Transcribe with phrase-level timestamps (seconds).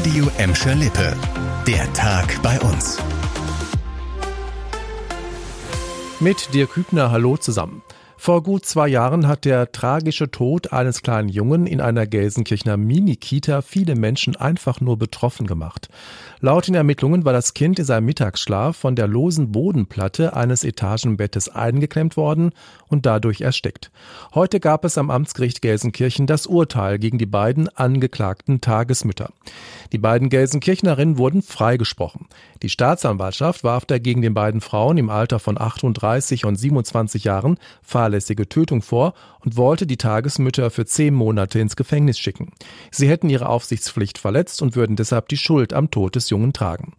[0.00, 1.14] Radio Emscher Lippe.
[1.66, 2.96] Der Tag bei uns.
[6.20, 7.82] Mit dir Kübner, hallo zusammen.
[8.22, 13.62] Vor gut zwei Jahren hat der tragische Tod eines kleinen Jungen in einer Gelsenkirchener Mini-Kita
[13.62, 15.88] viele Menschen einfach nur betroffen gemacht.
[16.42, 21.48] Laut den Ermittlungen war das Kind in seinem Mittagsschlaf von der losen Bodenplatte eines Etagenbettes
[21.48, 22.52] eingeklemmt worden
[22.88, 23.90] und dadurch erstickt.
[24.34, 29.30] Heute gab es am Amtsgericht Gelsenkirchen das Urteil gegen die beiden angeklagten Tagesmütter.
[29.92, 32.26] Die beiden Gelsenkirchnerinnen wurden freigesprochen.
[32.62, 37.58] Die Staatsanwaltschaft warf dagegen den beiden Frauen im Alter von 38 und 27 Jahren
[38.10, 39.14] fahrlässige Tötung vor
[39.44, 42.52] und wollte die Tagesmütter für zehn Monate ins Gefängnis schicken.
[42.90, 46.94] Sie hätten ihre Aufsichtspflicht verletzt und würden deshalb die Schuld am Tod des Jungen tragen.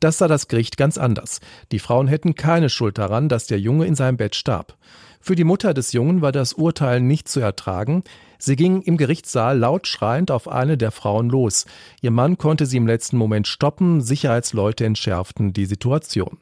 [0.00, 1.40] Das sah das Gericht ganz anders.
[1.70, 4.76] Die Frauen hätten keine Schuld daran, dass der Junge in seinem Bett starb.
[5.20, 8.04] Für die Mutter des Jungen war das Urteil nicht zu ertragen.
[8.44, 11.64] Sie ging im Gerichtssaal laut schreiend auf eine der Frauen los.
[12.02, 16.36] Ihr Mann konnte sie im letzten Moment stoppen, Sicherheitsleute entschärften die Situation.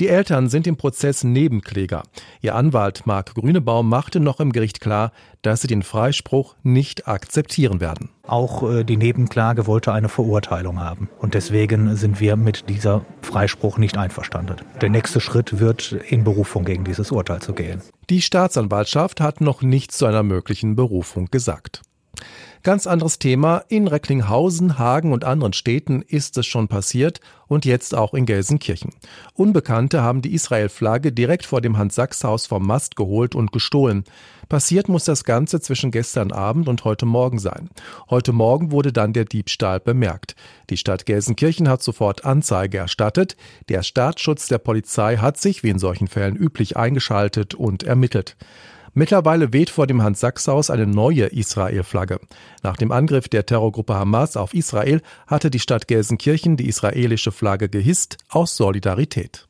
[0.00, 2.04] Die Eltern sind im Prozess Nebenkläger.
[2.40, 7.80] Ihr Anwalt Marc Grünebaum machte noch im Gericht klar, dass sie den Freispruch nicht akzeptieren
[7.80, 8.08] werden.
[8.26, 11.10] Auch äh, die Nebenklage wollte eine Verurteilung haben.
[11.18, 14.56] Und deswegen sind wir mit dieser Freispruch nicht einverstanden.
[14.80, 17.82] Der nächste Schritt wird in Berufung gegen dieses Urteil zu gehen.
[18.10, 21.82] Die Staatsanwaltschaft hat noch nichts zu einer möglichen Berufung gesagt.
[22.64, 23.64] Ganz anderes Thema.
[23.66, 28.92] In Recklinghausen, Hagen und anderen Städten ist es schon passiert und jetzt auch in Gelsenkirchen.
[29.34, 34.04] Unbekannte haben die Israel-Flagge direkt vor dem Hans-Sachs-Haus vom Mast geholt und gestohlen.
[34.48, 37.68] Passiert muss das Ganze zwischen gestern Abend und heute Morgen sein.
[38.08, 40.36] Heute Morgen wurde dann der Diebstahl bemerkt.
[40.70, 43.36] Die Stadt Gelsenkirchen hat sofort Anzeige erstattet.
[43.70, 48.36] Der Staatsschutz der Polizei hat sich, wie in solchen Fällen üblich, eingeschaltet und ermittelt.
[48.94, 52.20] Mittlerweile weht vor dem Hans-Sachs-Haus eine neue Israel-Flagge.
[52.62, 57.70] Nach dem Angriff der Terrorgruppe Hamas auf Israel hatte die Stadt Gelsenkirchen die israelische Flagge
[57.70, 59.48] gehisst aus Solidarität.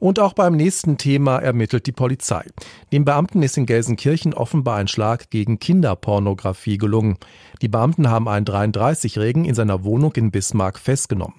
[0.00, 2.46] Und auch beim nächsten Thema ermittelt die Polizei.
[2.90, 7.18] Dem Beamten ist in Gelsenkirchen offenbar ein Schlag gegen Kinderpornografie gelungen.
[7.60, 11.36] Die Beamten haben einen 33-Jährigen in seiner Wohnung in Bismarck festgenommen.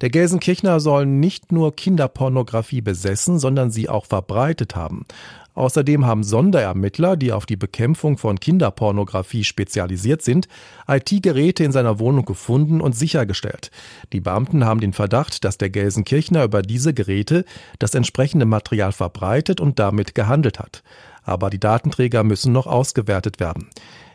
[0.00, 5.06] Der Gelsenkirchner soll nicht nur Kinderpornografie besessen, sondern sie auch verbreitet haben.
[5.54, 10.48] Außerdem haben Sonderermittler, die auf die Bekämpfung von Kinderpornografie spezialisiert sind,
[10.88, 13.70] IT-Geräte in seiner Wohnung gefunden und sichergestellt.
[14.12, 17.44] Die Beamten haben den Verdacht, dass der Gelsenkirchner über diese Geräte
[17.78, 20.82] das entsprechende Material verbreitet und damit gehandelt hat.
[21.22, 23.70] Aber die Datenträger müssen noch ausgewertet werden.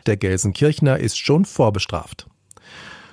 [0.06, 2.29] Der Gelsenkirchner ist schon vorbestraft.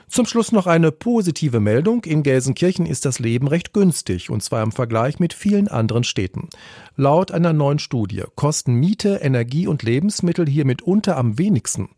[0.09, 2.06] Zum Schluss noch eine positive Meldung.
[2.06, 6.47] In Gelsenkirchen ist das Leben recht günstig, und zwar im Vergleich mit vielen anderen Städten.
[6.95, 11.90] Laut einer neuen Studie kosten Miete, Energie und Lebensmittel hier mitunter am wenigsten.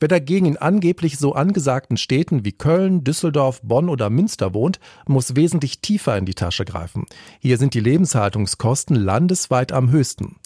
[0.00, 5.36] Wer dagegen in angeblich so angesagten Städten wie Köln, Düsseldorf, Bonn oder Münster wohnt, muss
[5.36, 7.04] wesentlich tiefer in die Tasche greifen.
[7.38, 10.36] Hier sind die Lebenshaltungskosten landesweit am höchsten.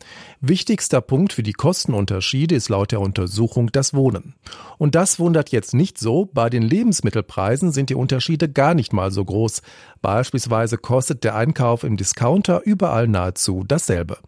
[0.41, 4.35] Wichtigster Punkt für die Kostenunterschiede ist laut der Untersuchung das Wohnen.
[4.77, 9.13] Und das wundert jetzt nicht so, bei den Lebensmittelpreisen sind die Unterschiede gar nicht mal
[9.13, 9.63] so groß.
[10.03, 14.19] Beispielsweise kostet der Einkauf im Discounter überall nahezu dasselbe.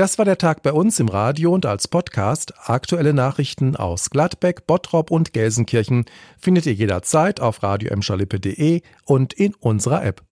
[0.00, 2.54] Das war der Tag bei uns im Radio und als Podcast.
[2.56, 6.06] Aktuelle Nachrichten aus Gladbeck, Bottrop und Gelsenkirchen
[6.38, 7.92] findet ihr jederzeit auf radio
[9.04, 10.22] und in unserer App.